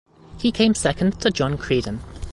[0.39, 1.99] He came second to John Creedon.